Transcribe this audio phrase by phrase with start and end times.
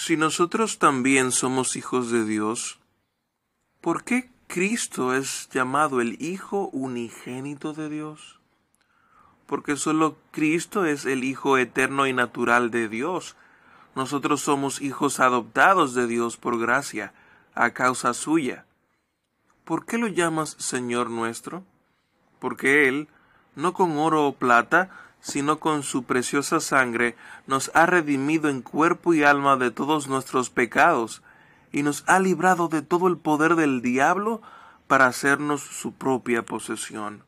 [0.00, 2.78] Si nosotros también somos hijos de Dios,
[3.80, 8.38] ¿por qué Cristo es llamado el Hijo unigénito de Dios?
[9.46, 13.34] Porque solo Cristo es el Hijo eterno y natural de Dios.
[13.96, 17.12] Nosotros somos hijos adoptados de Dios por gracia,
[17.56, 18.66] a causa suya.
[19.64, 21.64] ¿Por qué lo llamas Señor nuestro?
[22.38, 23.08] Porque Él,
[23.56, 27.16] no con oro o plata, sino con su preciosa sangre,
[27.46, 31.22] nos ha redimido en cuerpo y alma de todos nuestros pecados,
[31.72, 34.40] y nos ha librado de todo el poder del diablo
[34.86, 37.27] para hacernos su propia posesión.